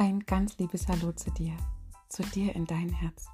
[0.00, 1.54] Ein ganz liebes Hallo zu dir,
[2.08, 3.26] zu dir in dein Herz.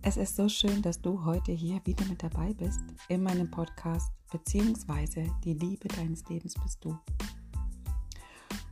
[0.00, 4.10] Es ist so schön, dass du heute hier wieder mit dabei bist in meinem Podcast,
[4.32, 6.98] beziehungsweise die Liebe deines Lebens bist du.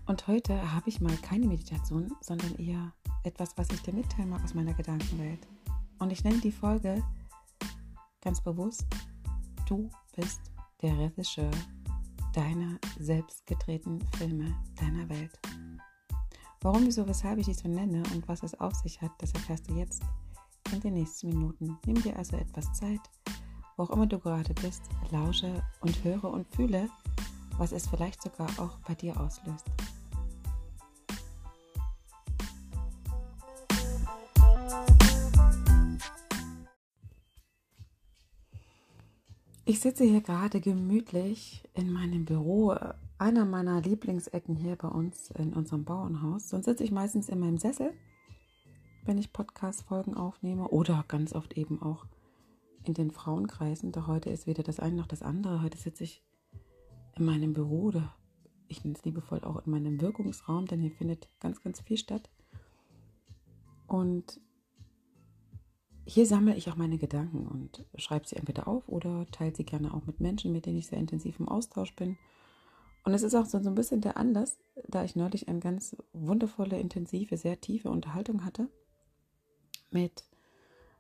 [0.07, 4.43] Und heute habe ich mal keine Meditation, sondern eher etwas, was ich dir mitteilen mag
[4.43, 5.47] aus meiner Gedankenwelt.
[5.99, 7.05] Und ich nenne die Folge
[8.23, 8.87] ganz bewusst,
[9.69, 10.41] du bist
[10.81, 11.51] der Regisseur
[12.33, 15.39] deiner selbstgedrehten Filme deiner Welt.
[16.65, 19.69] Warum, wieso, weshalb ich dies so nenne und was es auf sich hat, das erfährst
[19.69, 20.01] du jetzt
[20.73, 21.77] in den nächsten Minuten.
[21.87, 23.01] Nimm dir also etwas Zeit,
[23.77, 26.89] wo auch immer du gerade bist, lausche und höre und fühle,
[27.59, 29.67] was es vielleicht sogar auch bei dir auslöst.
[39.65, 42.77] Ich sitze hier gerade gemütlich in meinem Büro
[43.23, 46.49] einer meiner Lieblingsecken hier bei uns in unserem Bauernhaus.
[46.49, 47.93] Sonst sitze ich meistens in meinem Sessel,
[49.05, 52.05] wenn ich Podcast-Folgen aufnehme oder ganz oft eben auch
[52.83, 53.93] in den Frauenkreisen.
[53.93, 55.63] Doch heute ist weder das eine noch das andere.
[55.63, 56.25] Heute sitze ich
[57.17, 58.13] in meinem Büro oder
[58.67, 62.29] ich nenne es liebevoll auch in meinem Wirkungsraum, denn hier findet ganz, ganz viel statt.
[63.87, 64.41] Und
[66.07, 69.95] hier sammle ich auch meine Gedanken und schreibe sie entweder auf oder teile sie gerne
[69.95, 72.19] auch mit Menschen, mit denen ich sehr intensiv im Austausch bin
[73.05, 74.59] und es ist auch so, so ein bisschen der Anlass,
[74.89, 78.69] da ich neulich eine ganz wundervolle, intensive, sehr tiefe Unterhaltung hatte
[79.91, 80.25] mit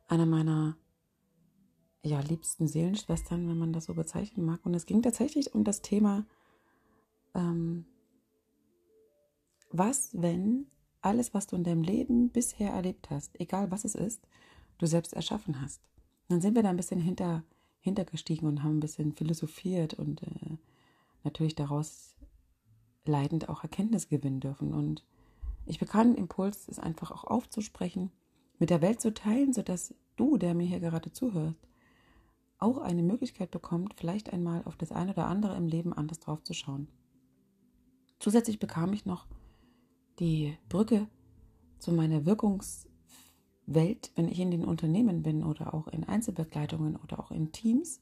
[0.08, 0.76] einer meiner
[2.02, 4.66] ja, liebsten Seelenschwestern, wenn man das so bezeichnen mag.
[4.66, 6.26] Und es ging tatsächlich um das Thema,
[7.34, 7.86] ähm,
[9.70, 10.66] was, wenn
[11.00, 14.26] alles, was du in deinem Leben bisher erlebt hast, egal was es ist,
[14.78, 15.80] du selbst erschaffen hast.
[16.28, 17.44] dann sind wir da ein bisschen hinter,
[17.80, 20.56] hintergestiegen und haben ein bisschen philosophiert und äh,
[21.24, 22.16] natürlich daraus
[23.04, 24.72] leidend auch Erkenntnis gewinnen dürfen.
[24.72, 25.04] Und
[25.66, 28.10] ich bekam den Impuls, es einfach auch aufzusprechen,
[28.58, 31.56] mit der Welt zu teilen, sodass du, der mir hier gerade zuhört,
[32.58, 36.42] auch eine Möglichkeit bekommt, vielleicht einmal auf das eine oder andere im Leben anders drauf
[36.44, 36.88] zu schauen.
[38.20, 39.26] Zusätzlich bekam ich noch
[40.20, 41.08] die Brücke
[41.78, 47.32] zu meiner Wirkungswelt, wenn ich in den Unternehmen bin oder auch in Einzelbegleitungen oder auch
[47.32, 48.00] in Teams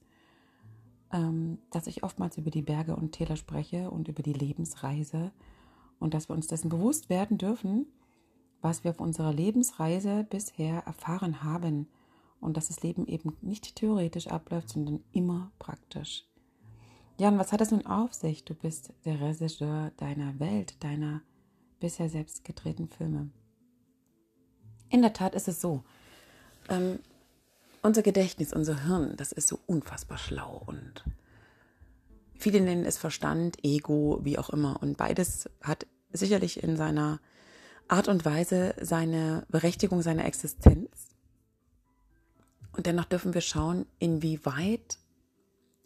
[1.10, 5.32] dass ich oftmals über die Berge und Täler spreche und über die Lebensreise
[5.98, 7.86] und dass wir uns dessen bewusst werden dürfen,
[8.60, 11.88] was wir auf unserer Lebensreise bisher erfahren haben
[12.40, 16.26] und dass das Leben eben nicht theoretisch abläuft, sondern immer praktisch.
[17.18, 18.44] Ja, und was hat das nun auf sich?
[18.44, 21.22] Du bist der Regisseur deiner Welt, deiner
[21.78, 23.30] bisher selbst gedrehten Filme.
[24.88, 25.82] In der Tat ist es so.
[26.68, 26.98] Ähm,
[27.82, 31.04] unser Gedächtnis, unser Hirn, das ist so unfassbar schlau und
[32.40, 34.82] viele nennen es Verstand, Ego, wie auch immer.
[34.82, 37.20] Und beides hat sicherlich in seiner
[37.88, 41.08] Art und Weise seine Berechtigung, seine Existenz.
[42.72, 44.98] Und dennoch dürfen wir schauen, inwieweit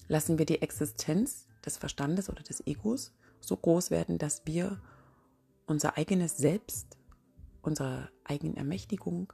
[0.07, 4.81] lassen wir die Existenz des Verstandes oder des Egos so groß werden, dass wir
[5.67, 6.99] unser eigenes Selbst,
[7.63, 9.33] unsere eigene Ermächtigung,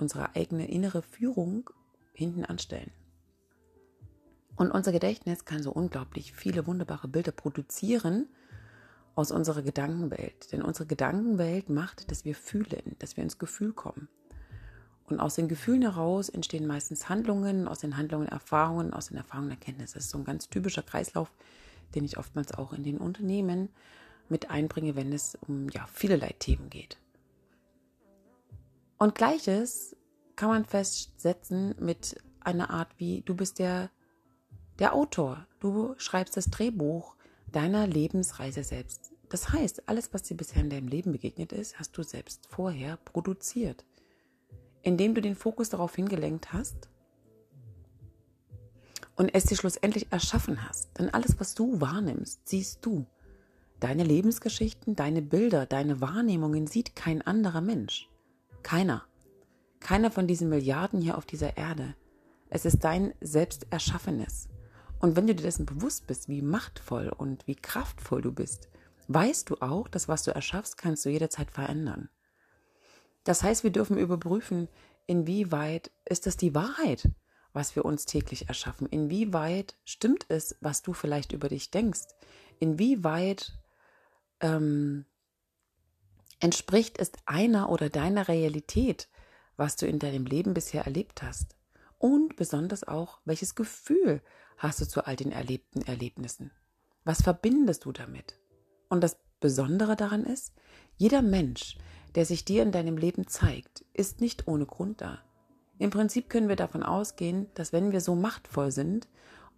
[0.00, 1.70] unsere eigene innere Führung
[2.12, 2.90] hinten anstellen.
[4.56, 8.28] Und unser Gedächtnis kann so unglaublich viele wunderbare Bilder produzieren
[9.14, 10.52] aus unserer Gedankenwelt.
[10.52, 14.08] Denn unsere Gedankenwelt macht, dass wir fühlen, dass wir ins Gefühl kommen.
[15.06, 19.50] Und aus den Gefühlen heraus entstehen meistens Handlungen, aus den Handlungen Erfahrungen, aus den Erfahrungen
[19.50, 19.94] Erkenntnisse.
[19.94, 21.32] Das ist so ein ganz typischer Kreislauf,
[21.94, 23.70] den ich oftmals auch in den Unternehmen
[24.28, 26.98] mit einbringe, wenn es um ja, vielerlei Themen geht.
[29.00, 29.96] Und gleiches
[30.36, 33.90] kann man festsetzen mit einer Art wie, du bist der,
[34.78, 37.16] der Autor, du schreibst das Drehbuch
[37.50, 39.12] deiner Lebensreise selbst.
[39.30, 42.98] Das heißt, alles, was dir bisher in deinem Leben begegnet ist, hast du selbst vorher
[42.98, 43.86] produziert.
[44.82, 46.90] Indem du den Fokus darauf hingelenkt hast
[49.16, 50.90] und es dir schlussendlich erschaffen hast.
[50.98, 53.06] Denn alles, was du wahrnimmst, siehst du.
[53.78, 58.09] Deine Lebensgeschichten, deine Bilder, deine Wahrnehmungen sieht kein anderer Mensch.
[58.62, 59.04] Keiner.
[59.80, 61.94] Keiner von diesen Milliarden hier auf dieser Erde.
[62.50, 64.48] Es ist dein Selbsterschaffenes.
[64.98, 68.68] Und wenn du dir dessen bewusst bist, wie machtvoll und wie kraftvoll du bist,
[69.08, 72.10] weißt du auch, dass was du erschaffst, kannst du jederzeit verändern.
[73.24, 74.68] Das heißt, wir dürfen überprüfen,
[75.06, 77.08] inwieweit ist es die Wahrheit,
[77.52, 78.86] was wir uns täglich erschaffen?
[78.86, 82.08] Inwieweit stimmt es, was du vielleicht über dich denkst?
[82.58, 83.58] Inwieweit
[84.40, 85.06] ähm,
[86.40, 89.08] Entspricht es einer oder deiner Realität,
[89.56, 91.54] was du in deinem Leben bisher erlebt hast?
[91.98, 94.22] Und besonders auch, welches Gefühl
[94.56, 96.50] hast du zu all den erlebten Erlebnissen?
[97.04, 98.38] Was verbindest du damit?
[98.88, 100.54] Und das Besondere daran ist,
[100.96, 101.76] jeder Mensch,
[102.14, 105.18] der sich dir in deinem Leben zeigt, ist nicht ohne Grund da.
[105.78, 109.08] Im Prinzip können wir davon ausgehen, dass wenn wir so machtvoll sind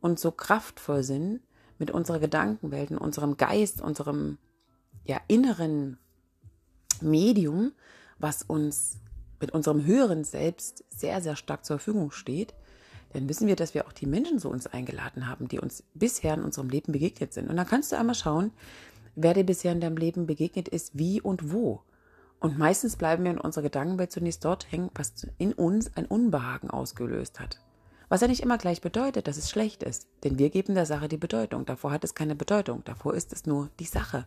[0.00, 1.40] und so kraftvoll sind
[1.78, 4.38] mit unserer Gedankenwelt, unserem Geist, unserem
[5.04, 5.98] ja, inneren
[7.02, 7.72] Medium,
[8.18, 8.98] was uns
[9.40, 12.54] mit unserem höheren Selbst sehr, sehr stark zur Verfügung steht,
[13.12, 16.34] dann wissen wir, dass wir auch die Menschen zu uns eingeladen haben, die uns bisher
[16.34, 17.50] in unserem Leben begegnet sind.
[17.50, 18.52] Und dann kannst du einmal schauen,
[19.14, 21.82] wer dir bisher in deinem Leben begegnet ist, wie und wo.
[22.40, 26.70] Und meistens bleiben wir in unserer Gedankenwelt zunächst dort hängen, was in uns ein Unbehagen
[26.70, 27.60] ausgelöst hat.
[28.08, 31.08] Was ja nicht immer gleich bedeutet, dass es schlecht ist, denn wir geben der Sache
[31.08, 31.64] die Bedeutung.
[31.64, 34.26] Davor hat es keine Bedeutung, davor ist es nur die Sache.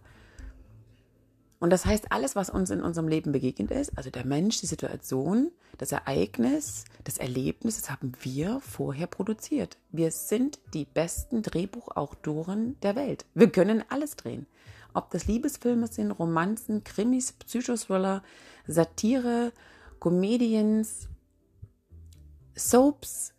[1.60, 4.66] Und das heißt, alles, was uns in unserem Leben begegnet ist, also der Mensch, die
[4.66, 9.78] Situation, das Ereignis, das Erlebnis, das haben wir vorher produziert.
[9.92, 13.26] Wir sind die besten Drehbuchautoren der Welt.
[13.34, 14.48] Wir können alles drehen.
[14.94, 18.24] Ob das Liebesfilme sind, Romanzen, Krimis, Psychothriller,
[18.68, 19.52] Satire,
[20.00, 21.08] Comedians,
[22.56, 23.34] Soaps,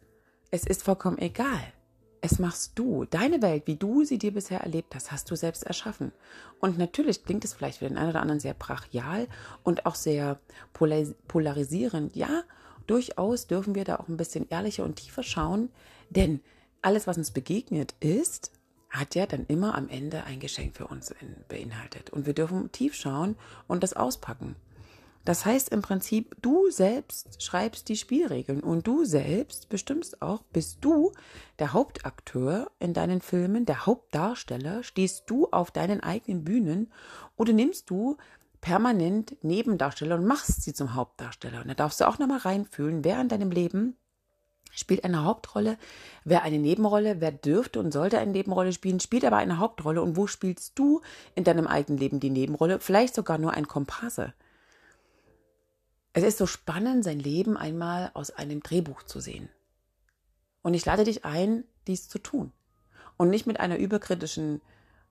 [0.51, 1.73] es ist vollkommen egal.
[2.21, 3.05] Es machst du.
[3.05, 6.13] Deine Welt, wie du sie dir bisher erlebt hast, hast du selbst erschaffen.
[6.61, 9.29] Und natürlich klingt es vielleicht für den einen oder anderen sehr brachial
[9.63, 10.41] und auch sehr
[10.73, 12.17] polarisierend.
[12.17, 12.43] Ja,
[12.87, 15.71] durchaus dürfen wir da auch ein bisschen ehrlicher und tiefer schauen,
[16.11, 16.41] denn
[16.83, 18.53] alles, was uns begegnet ist,
[18.91, 21.15] hat ja dann immer am Ende ein Geschenk für uns
[21.49, 22.11] beinhaltet.
[22.11, 23.37] Und wir dürfen tief schauen
[23.67, 24.57] und das auspacken.
[25.27, 30.79] Das heißt im Prinzip, du selbst schreibst die Spielregeln und du selbst bestimmst auch, bist
[30.83, 31.11] du
[31.59, 36.93] der Hauptakteur in deinen Filmen, der Hauptdarsteller, stehst du auf deinen eigenen Bühnen
[37.35, 38.17] oder nimmst du
[38.61, 41.61] permanent Nebendarsteller und machst sie zum Hauptdarsteller.
[41.63, 43.97] Und da darfst du auch nochmal reinfühlen, wer in deinem Leben
[44.71, 45.77] spielt eine Hauptrolle,
[46.25, 50.17] wer eine Nebenrolle, wer dürfte und sollte eine Nebenrolle spielen, spielt aber eine Hauptrolle und
[50.17, 51.01] wo spielst du
[51.35, 54.33] in deinem eigenen Leben die Nebenrolle, vielleicht sogar nur ein Komparse.
[56.17, 59.51] Es ist so spannend, sein Leben einmal aus einem Drehbuch zu sehen.
[60.63, 62.53] Und ich lade dich ein, dies zu tun.
[63.19, 64.63] Und nicht mit einer überkritischen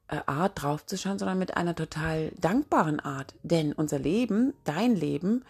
[0.08, 3.36] äh, Art draufzuschauen, sondern mit einer total dankbaren Art.
[3.44, 5.46] Denn unser Leben, dein Leben,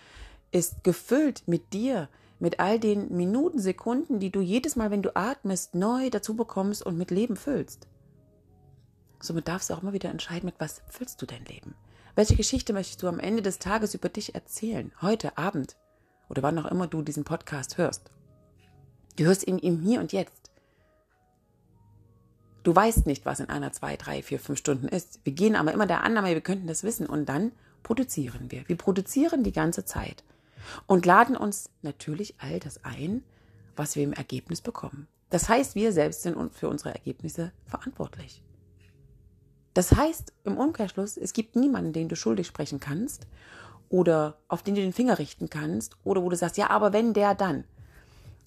[0.52, 5.16] ist gefüllt mit dir, mit all den Minuten, Sekunden, die du jedes Mal, wenn du
[5.16, 7.88] atmest, neu dazu bekommst und mit Leben füllst.
[9.22, 11.76] Somit darfst du auch immer wieder entscheiden, mit was füllst du dein Leben.
[12.16, 14.94] Welche Geschichte möchtest du am Ende des Tages über dich erzählen?
[15.02, 15.76] Heute Abend
[16.30, 18.10] oder wann auch immer du diesen Podcast hörst.
[19.18, 20.50] Du hörst ihn im Hier und Jetzt.
[22.64, 25.20] Du weißt nicht, was in einer, zwei, drei, vier, fünf Stunden ist.
[25.26, 27.52] Wir gehen aber immer der Annahme, wir könnten das wissen und dann
[27.84, 28.64] produzieren wir.
[28.70, 30.24] Wir produzieren die ganze Zeit
[30.88, 33.24] und laden uns natürlich all das ein,
[33.76, 35.10] was wir im Ergebnis bekommen.
[35.32, 38.42] Das heißt, wir selbst sind für unsere Ergebnisse verantwortlich.
[39.76, 43.28] Das heißt im Umkehrschluss, es gibt niemanden, den du schuldig sprechen kannst
[43.90, 47.14] oder auf den du den Finger richten kannst oder wo du sagst, ja, aber wenn
[47.14, 47.66] der dann.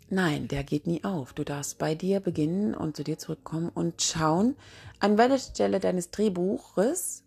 [0.09, 1.35] Nein, der geht nie auf.
[1.35, 4.57] Du darfst bei dir beginnen und zu dir zurückkommen und schauen,
[5.01, 7.25] an welcher Stelle deines Drehbuches,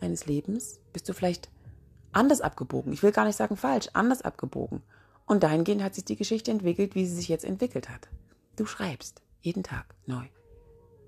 [0.00, 1.50] deines Lebens, bist du vielleicht
[2.12, 2.94] anders abgebogen.
[2.94, 4.80] Ich will gar nicht sagen falsch, anders abgebogen.
[5.26, 8.08] Und dahingehend hat sich die Geschichte entwickelt, wie sie sich jetzt entwickelt hat.
[8.56, 10.24] Du schreibst jeden Tag neu.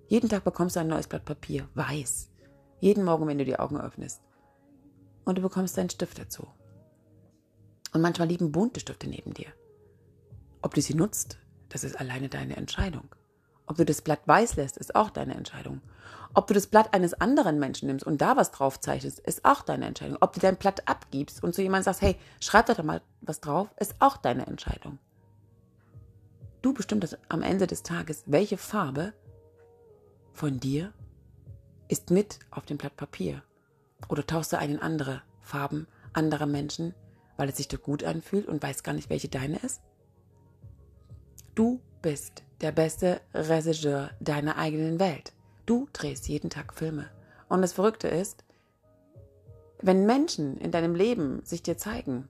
[0.08, 2.28] Jeden Tag bekommst du ein neues Blatt Papier, weiß.
[2.84, 4.20] Jeden Morgen, wenn du die Augen öffnest.
[5.24, 6.46] Und du bekommst deinen Stift dazu.
[7.94, 9.46] Und manchmal liegen bunte Stifte neben dir.
[10.60, 11.38] Ob du sie nutzt,
[11.70, 13.08] das ist alleine deine Entscheidung.
[13.64, 15.80] Ob du das Blatt weiß lässt, ist auch deine Entscheidung.
[16.34, 19.62] Ob du das Blatt eines anderen Menschen nimmst und da was drauf zeichnest, ist auch
[19.62, 20.18] deine Entscheidung.
[20.20, 23.68] Ob du dein Blatt abgibst und zu jemandem sagst, hey, schreib da mal was drauf,
[23.80, 24.98] ist auch deine Entscheidung.
[26.60, 29.14] Du bestimmst am Ende des Tages, welche Farbe
[30.34, 30.92] von dir
[31.94, 33.44] ist mit auf dem Blatt Papier.
[34.08, 36.92] Oder tauchst du ein in andere Farben anderer Menschen,
[37.36, 39.80] weil es sich dir gut anfühlt und weißt gar nicht, welche deine ist?
[41.54, 45.32] Du bist der beste Regisseur deiner eigenen Welt.
[45.66, 47.08] Du drehst jeden Tag Filme.
[47.48, 48.42] Und das Verrückte ist,
[49.80, 52.28] wenn Menschen in deinem Leben sich dir zeigen,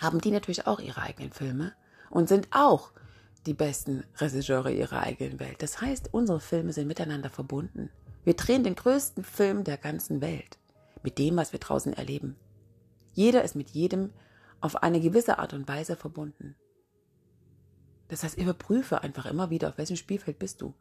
[0.00, 1.72] haben die natürlich auch ihre eigenen Filme
[2.08, 2.92] und sind auch
[3.46, 5.60] die besten Regisseure ihrer eigenen Welt.
[5.60, 7.90] Das heißt, unsere Filme sind miteinander verbunden.
[8.24, 10.58] Wir drehen den größten Film der ganzen Welt
[11.02, 12.36] mit dem, was wir draußen erleben.
[13.12, 14.12] Jeder ist mit jedem
[14.60, 16.54] auf eine gewisse Art und Weise verbunden.
[18.08, 20.74] Das heißt, überprüfe einfach immer wieder, auf welchem Spielfeld bist du.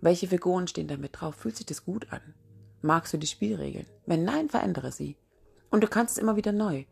[0.00, 1.34] Welche Figuren stehen da mit drauf?
[1.34, 2.34] Fühlt sich das gut an?
[2.80, 3.86] Magst du die Spielregeln?
[4.06, 5.16] Wenn nein, verändere sie.
[5.70, 6.84] Und du kannst es immer wieder neu.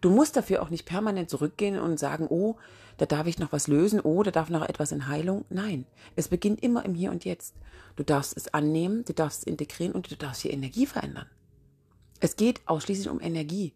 [0.00, 2.56] Du musst dafür auch nicht permanent zurückgehen und sagen, oh,
[2.96, 5.44] da darf ich noch was lösen, oh, da darf noch etwas in Heilung.
[5.48, 7.54] Nein, es beginnt immer im Hier und Jetzt.
[7.96, 11.26] Du darfst es annehmen, du darfst es integrieren und du darfst die Energie verändern.
[12.20, 13.72] Es geht ausschließlich um Energie.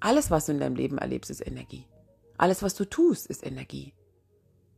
[0.00, 1.86] Alles, was du in deinem Leben erlebst, ist Energie.
[2.36, 3.92] Alles, was du tust, ist Energie.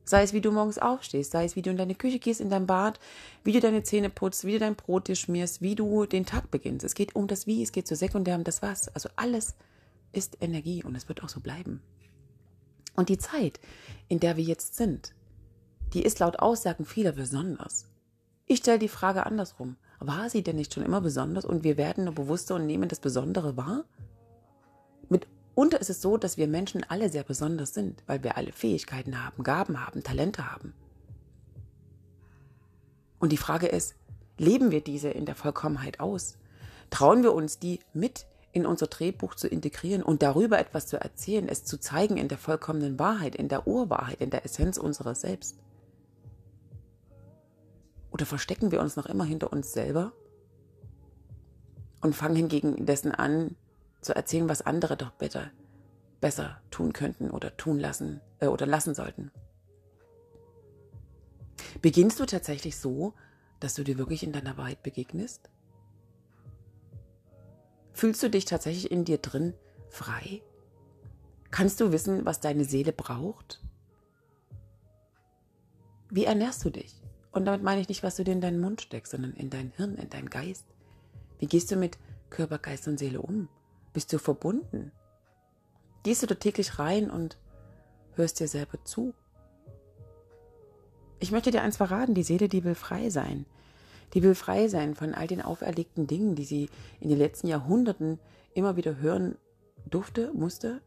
[0.04, 2.49] Sei es, wie du morgens aufstehst, sei es, wie du in deine Küche gehst, in
[2.49, 2.99] dein Bad,
[3.44, 6.50] wie du deine Zähne putzt, wie du dein Brot dir schmierst, wie du den Tag
[6.50, 6.85] beginnst.
[6.85, 8.88] Es geht um das Wie, es geht zu sekundär um das Was.
[8.88, 9.54] Also alles
[10.12, 11.82] ist Energie und es wird auch so bleiben.
[12.96, 13.60] Und die Zeit,
[14.08, 15.14] in der wir jetzt sind,
[15.92, 17.86] die ist laut Aussagen vieler besonders.
[18.46, 19.76] Ich stelle die Frage andersrum.
[20.00, 23.00] War sie denn nicht schon immer besonders und wir werden nur bewusster und nehmen das
[23.00, 23.84] Besondere wahr?
[25.08, 29.24] Mitunter ist es so, dass wir Menschen alle sehr besonders sind, weil wir alle Fähigkeiten
[29.24, 30.72] haben, Gaben haben, Talente haben.
[33.18, 33.96] Und die Frage ist,
[34.38, 36.38] leben wir diese in der Vollkommenheit aus?
[36.90, 41.49] Trauen wir uns, die mit in unser Drehbuch zu integrieren und darüber etwas zu erzählen,
[41.49, 45.59] es zu zeigen in der vollkommenen Wahrheit, in der Urwahrheit, in der Essenz unseres Selbst?
[48.11, 50.12] Oder verstecken wir uns noch immer hinter uns selber
[52.00, 53.57] und fangen hingegen dessen an,
[54.00, 55.50] zu erzählen, was andere doch bitte
[56.21, 59.31] besser tun könnten oder tun lassen äh, oder lassen sollten.
[61.83, 63.14] Beginnst du tatsächlich so,
[63.61, 65.50] dass du dir wirklich in deiner Wahrheit begegnest?
[67.99, 69.55] Fühlst du dich tatsächlich in dir drin
[69.88, 70.40] frei?
[71.50, 73.61] Kannst du wissen, was deine Seele braucht?
[76.09, 77.02] Wie ernährst du dich?
[77.33, 79.73] Und damit meine ich nicht, was du dir in deinen Mund steckst, sondern in dein
[79.76, 80.64] Hirn, in deinen Geist.
[81.40, 81.99] Wie gehst du mit
[82.31, 83.49] Körper, Geist und Seele um?
[83.93, 84.93] Bist du verbunden?
[86.05, 87.37] Gehst du da täglich rein und
[88.14, 89.12] hörst dir selber zu?
[91.19, 93.45] Ich möchte dir eins verraten, die Seele, die will frei sein.
[94.14, 98.18] Die will frei sein von all den auferlegten Dingen, die sie in den letzten Jahrhunderten
[98.54, 99.36] immer wieder hören
[99.86, 100.80] durfte, musste.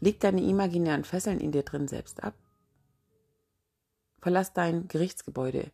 [0.00, 2.34] Leg deine imaginären Fesseln in dir drin selbst ab.
[4.20, 5.70] Verlass dein Gerichtsgebäude,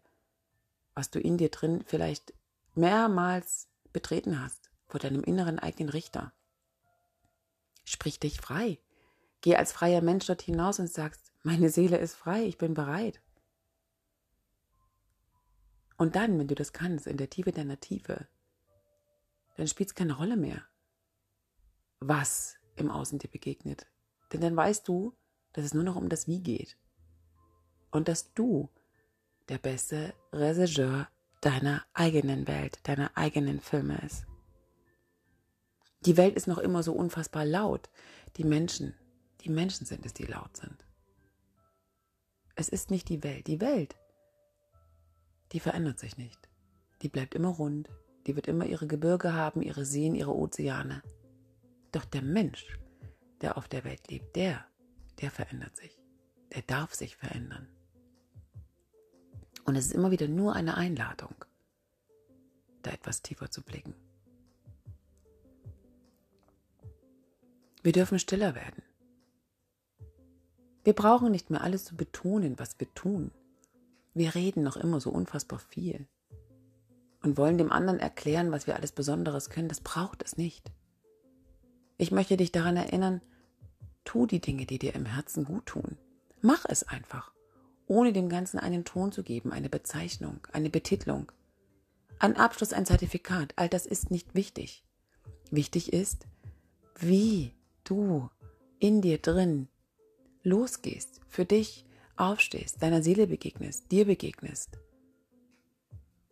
[0.94, 2.34] was du in dir drin vielleicht
[2.74, 6.32] mehrmals betreten hast, vor deinem inneren eigenen Richter.
[7.84, 8.78] Sprich dich frei.
[9.40, 13.20] Geh als freier Mensch dort hinaus und sagst, meine Seele ist frei, ich bin bereit.
[15.96, 18.26] Und dann, wenn du das kannst, in der Tiefe deiner Tiefe,
[19.56, 20.62] dann spielt es keine Rolle mehr,
[22.00, 23.86] was im Außen dir begegnet.
[24.32, 25.14] Denn dann weißt du,
[25.52, 26.76] dass es nur noch um das Wie geht
[27.92, 28.68] und dass du
[29.48, 31.08] der beste Regisseur
[31.40, 34.26] deiner eigenen Welt, deiner eigenen Filme ist.
[36.00, 37.88] Die Welt ist noch immer so unfassbar laut.
[38.36, 38.94] Die Menschen,
[39.40, 40.84] die Menschen sind es, die laut sind.
[42.56, 43.46] Es ist nicht die Welt.
[43.46, 43.96] Die Welt,
[45.54, 46.48] die verändert sich nicht.
[47.02, 47.88] Die bleibt immer rund.
[48.26, 51.00] Die wird immer ihre Gebirge haben, ihre Seen, ihre Ozeane.
[51.92, 52.76] Doch der Mensch,
[53.40, 54.66] der auf der Welt lebt, der,
[55.20, 55.96] der verändert sich.
[56.52, 57.68] Der darf sich verändern.
[59.64, 61.36] Und es ist immer wieder nur eine Einladung,
[62.82, 63.94] da etwas tiefer zu blicken.
[67.84, 68.82] Wir dürfen stiller werden.
[70.82, 73.30] Wir brauchen nicht mehr alles zu betonen, was wir tun.
[74.14, 76.06] Wir reden noch immer so unfassbar viel
[77.22, 79.68] und wollen dem anderen erklären, was wir alles Besonderes können.
[79.68, 80.70] Das braucht es nicht.
[81.98, 83.20] Ich möchte dich daran erinnern,
[84.04, 85.98] tu die Dinge, die dir im Herzen gut tun.
[86.40, 87.34] Mach es einfach
[87.86, 91.30] ohne dem Ganzen einen Ton zu geben, eine Bezeichnung, eine Betitlung.
[92.18, 94.84] Ein Abschluss, ein Zertifikat, all das ist nicht wichtig.
[95.50, 96.26] Wichtig ist,
[96.98, 97.52] wie
[97.84, 98.30] du
[98.78, 99.68] in dir drin
[100.42, 101.83] losgehst, für dich
[102.16, 104.78] aufstehst, deiner Seele begegnest, dir begegnest.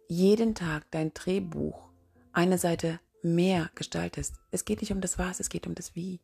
[0.09, 1.89] Jeden Tag dein Drehbuch
[2.33, 4.37] eine Seite mehr gestaltest.
[4.51, 6.21] Es geht nicht um das Was, es geht um das Wie.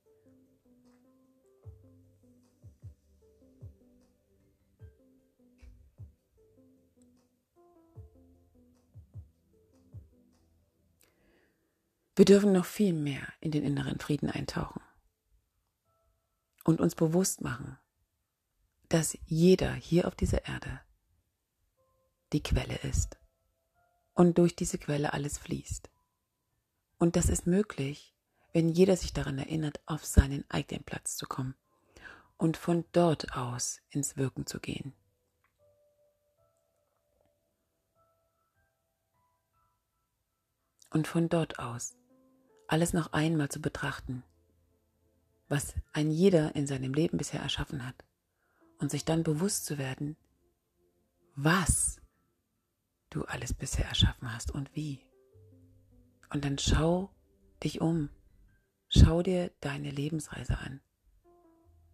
[12.19, 14.83] Wir dürfen noch viel mehr in den inneren Frieden eintauchen
[16.65, 17.79] und uns bewusst machen,
[18.89, 20.81] dass jeder hier auf dieser Erde
[22.33, 23.19] die Quelle ist
[24.15, 25.91] und durch diese Quelle alles fließt.
[26.99, 28.15] Und das ist möglich,
[28.53, 31.55] wenn jeder sich daran erinnert, auf seinen eigenen Platz zu kommen
[32.37, 34.95] und von dort aus ins Wirken zu gehen.
[40.91, 41.97] Und von dort aus
[42.67, 44.23] alles noch einmal zu betrachten,
[45.49, 48.08] was ein jeder in seinem Leben bisher erschaffen hat,
[48.79, 50.17] und sich dann bewusst zu werden,
[51.35, 52.01] was
[53.11, 55.01] du alles bisher erschaffen hast und wie.
[56.31, 57.11] Und dann schau
[57.63, 58.11] dich um,
[58.89, 60.81] schau dir deine Lebensreise an,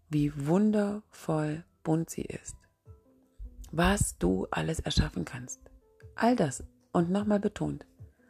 [0.09, 2.57] wie wundervoll bunt sie ist,
[3.71, 5.61] was du alles erschaffen kannst.
[6.14, 7.87] All das und nochmal betont,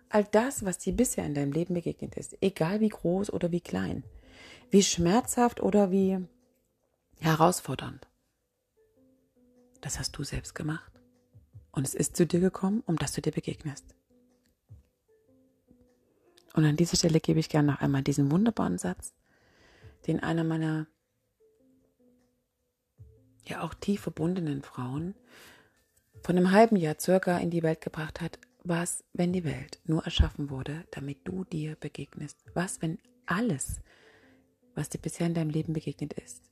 [0.09, 3.61] all das, was dir bisher in deinem Leben begegnet ist, egal wie groß oder wie
[3.61, 4.05] klein,
[4.71, 6.19] wie schmerzhaft oder wie
[7.19, 8.07] herausfordernd,
[9.85, 10.93] das hast du selbst gemacht.
[11.71, 13.95] Und es ist zu dir gekommen, um dass du dir begegnest.
[16.55, 19.13] Und an dieser Stelle gebe ich gerne noch einmal diesen wunderbaren Satz,
[20.07, 20.87] den einer meiner
[23.45, 25.15] ja auch tief verbundenen Frauen
[26.23, 30.05] von einem halben Jahr circa in die Welt gebracht hat, was, wenn die Welt nur
[30.05, 32.39] erschaffen wurde, damit du dir begegnest?
[32.55, 33.83] Was, wenn alles,
[34.75, 36.51] was dir bisher in deinem Leben begegnet ist,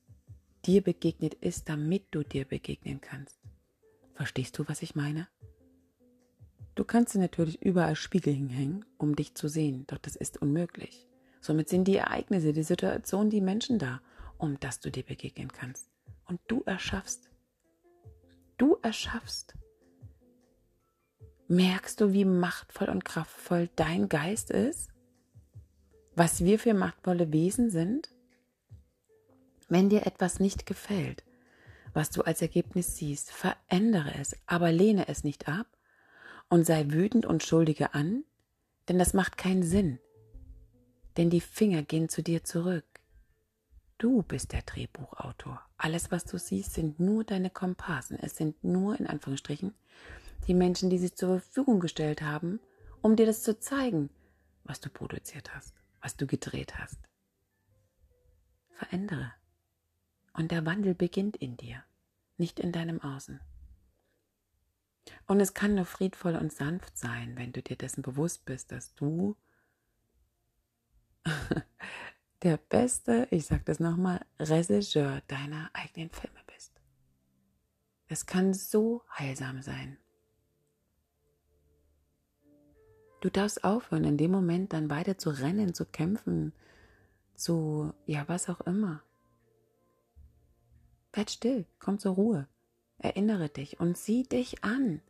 [0.65, 3.39] dir begegnet ist, damit du dir begegnen kannst?
[4.15, 5.29] Verstehst du, was ich meine?
[6.75, 11.07] Du kannst dir natürlich überall Spiegel hinhängen, um dich zu sehen, doch das ist unmöglich.
[11.41, 14.01] Somit sind die Ereignisse, die Situation, die Menschen da,
[14.39, 15.91] um dass du dir begegnen kannst.
[16.27, 17.31] Und du erschaffst.
[18.57, 19.55] Du erschaffst.
[21.49, 24.91] Merkst du, wie machtvoll und kraftvoll dein Geist ist?
[26.15, 28.15] Was wir für machtvolle Wesen sind?
[29.73, 31.25] Wenn dir etwas nicht gefällt,
[31.95, 35.67] was du als Ergebnis siehst, verändere es, aber lehne es nicht ab
[36.51, 38.23] und sei wütend und schuldige an,
[38.87, 39.99] denn das macht keinen Sinn.
[41.17, 42.85] Denn die Finger gehen zu dir zurück.
[43.97, 45.63] Du bist der Drehbuchautor.
[45.79, 48.19] Alles, was du siehst, sind nur deine Komparsen.
[48.19, 49.73] Es sind nur, in Anführungsstrichen,
[50.49, 52.61] die Menschen, die sich zur Verfügung gestellt haben,
[53.01, 54.11] um dir das zu zeigen,
[54.65, 56.99] was du produziert hast, was du gedreht hast.
[58.69, 59.33] Verändere.
[60.33, 61.85] Und der Wandel beginnt in dir,
[62.39, 63.41] nicht in deinem Außen.
[65.27, 68.95] Und es kann nur friedvoll und sanft sein, wenn du dir dessen bewusst bist, dass
[68.95, 69.37] du
[72.43, 76.81] der beste, ich sage das nochmal, Regisseur deiner eigenen Filme bist.
[78.09, 79.99] Es kann so heilsam sein.
[83.21, 86.53] Du darfst aufhören, in dem Moment dann weiter zu rennen, zu kämpfen,
[87.37, 89.03] zu, ja, was auch immer.
[91.13, 92.49] Werd still, komm zur Ruhe,
[92.99, 95.03] erinnere dich und sieh dich an.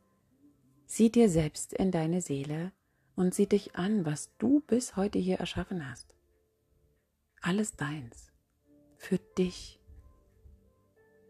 [0.87, 2.73] Sieh dir selbst in deine Seele
[3.15, 6.15] und sieh dich an, was du bis heute hier erschaffen hast.
[7.41, 8.33] Alles deins.
[8.97, 9.81] Für dich.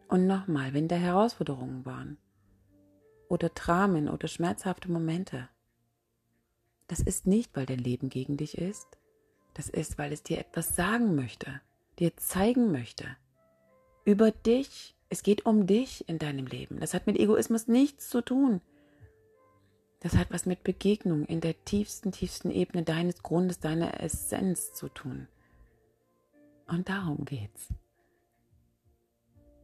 [0.09, 2.19] Und nochmal, wenn da Herausforderungen waren
[3.29, 5.49] oder Dramen oder schmerzhafte Momente,
[6.87, 8.99] das ist nicht, weil dein Leben gegen dich ist,
[9.55, 11.61] das ist, weil es dir etwas sagen möchte,
[11.99, 13.17] dir zeigen möchte.
[14.05, 16.81] Über dich, es geht um dich in deinem Leben.
[16.81, 18.61] Das hat mit Egoismus nichts zu tun.
[20.01, 24.89] Das hat was mit Begegnung in der tiefsten, tiefsten Ebene deines Grundes, deiner Essenz zu
[24.89, 25.29] tun.
[26.67, 27.69] Und darum geht's.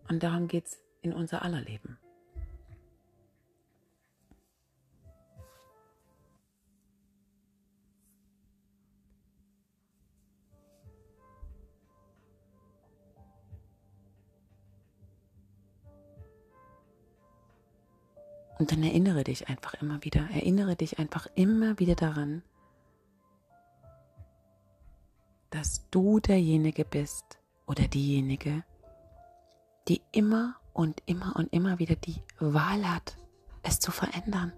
[0.09, 1.98] Und darum geht's in unser aller Leben.
[18.59, 22.42] Und dann erinnere dich einfach immer wieder, erinnere dich einfach immer wieder daran,
[25.51, 28.64] dass du derjenige bist oder diejenige,
[29.87, 33.16] die immer und immer und immer wieder die Wahl hat,
[33.62, 34.53] es zu verändern.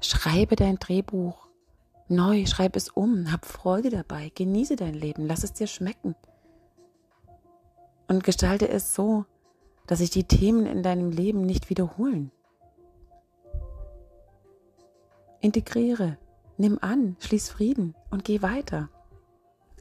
[0.00, 1.48] Schreibe dein Drehbuch
[2.08, 6.14] neu, schreib es um, hab Freude dabei, genieße dein Leben, lass es dir schmecken.
[8.08, 9.24] Und gestalte es so,
[9.86, 12.30] dass sich die Themen in deinem Leben nicht wiederholen.
[15.40, 16.18] Integriere,
[16.56, 18.88] nimm an, schließ Frieden und geh weiter.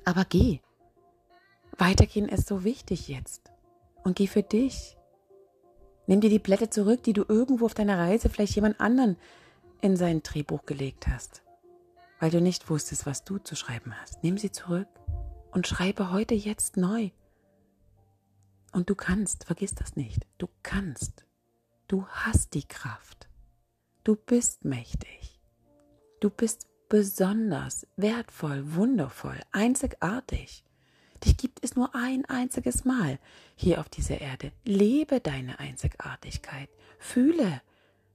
[0.03, 0.59] Aber geh.
[1.77, 3.51] Weitergehen ist so wichtig jetzt.
[4.03, 4.97] Und geh für dich.
[6.07, 9.17] Nimm dir die Blätter zurück, die du irgendwo auf deiner Reise vielleicht jemand anderen
[9.81, 11.41] in sein Drehbuch gelegt hast,
[12.19, 14.23] weil du nicht wusstest, was du zu schreiben hast.
[14.23, 14.87] Nimm sie zurück
[15.51, 17.09] und schreibe heute jetzt neu.
[18.75, 21.25] Und du kannst, vergiss das nicht, du kannst.
[21.87, 23.29] Du hast die Kraft.
[24.03, 25.39] Du bist mächtig.
[26.19, 30.65] Du bist besonders, wertvoll, wundervoll, einzigartig.
[31.23, 33.17] Dich gibt es nur ein einziges Mal
[33.55, 34.51] hier auf dieser Erde.
[34.65, 36.67] Lebe deine Einzigartigkeit.
[36.99, 37.61] Fühle,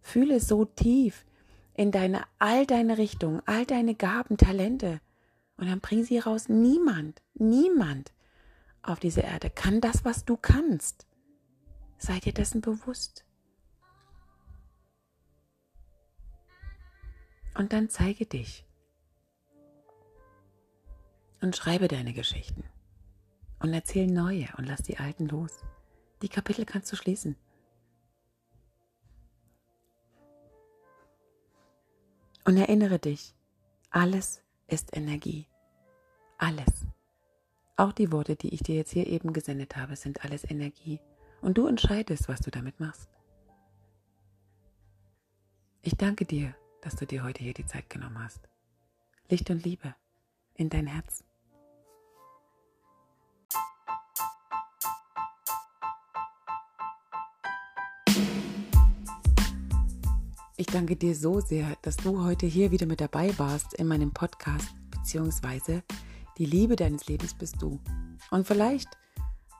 [0.02, 1.24] fühle so tief
[1.72, 5.00] in deine, all deine Richtungen, all deine Gaben, Talente.
[5.56, 6.50] Und dann bring sie raus.
[6.50, 8.12] Niemand, niemand
[8.82, 11.06] auf dieser Erde kann das, was du kannst.
[11.98, 13.24] Sei dir dessen bewusst.
[17.54, 18.64] Und dann zeige dich
[21.40, 22.64] und schreibe deine Geschichten
[23.60, 25.60] und erzähl neue und lass die alten los.
[26.22, 27.36] Die Kapitel kannst du schließen.
[32.44, 33.34] Und erinnere dich,
[33.90, 35.46] alles ist Energie.
[36.38, 36.86] Alles.
[37.80, 41.00] Auch die Worte, die ich dir jetzt hier eben gesendet habe, sind alles Energie.
[41.40, 43.08] Und du entscheidest, was du damit machst.
[45.80, 48.50] Ich danke dir, dass du dir heute hier die Zeit genommen hast.
[49.30, 49.94] Licht und Liebe
[50.56, 51.24] in dein Herz.
[60.58, 64.12] Ich danke dir so sehr, dass du heute hier wieder mit dabei warst in meinem
[64.12, 65.82] Podcast, beziehungsweise
[66.40, 67.78] die Liebe deines Lebens bist du.
[68.30, 68.88] Und vielleicht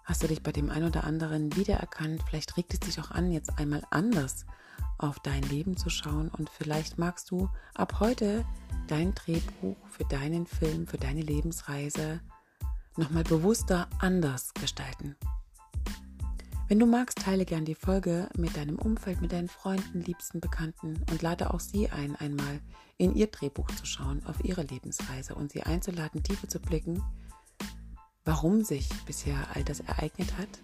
[0.05, 3.31] hast du dich bei dem einen oder anderen wiedererkannt, vielleicht regt es dich auch an,
[3.31, 4.47] jetzt einmal anders
[4.97, 8.47] auf dein Leben zu schauen und vielleicht magst du ab heute
[8.88, 12.21] dein Drehbuch für deinen Film, für deine Lebensreise
[12.97, 15.16] nochmal bewusster anders gestalten.
[16.70, 21.02] Wenn du magst, teile gern die Folge mit deinem Umfeld, mit deinen Freunden, Liebsten, Bekannten
[21.11, 22.61] und lade auch sie ein, einmal
[22.96, 27.02] in ihr Drehbuch zu schauen, auf ihre Lebensreise und sie einzuladen, tiefer zu blicken,
[28.24, 30.61] warum sich bisher all das ereignet hat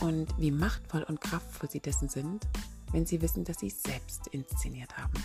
[0.00, 2.48] und wie machtvoll und kraftvoll sie dessen sind,
[2.92, 5.22] wenn sie wissen, dass sie es selbst inszeniert haben.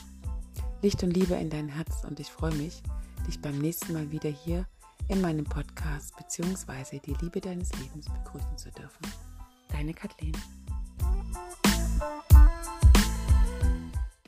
[0.81, 2.83] Licht und Liebe in dein Herz und ich freue mich,
[3.25, 4.65] dich beim nächsten Mal wieder hier
[5.07, 6.99] in meinem Podcast bzw.
[6.99, 9.36] die Liebe deines Lebens begrüßen zu dürfen
[9.77, 10.35] deine Kathleen.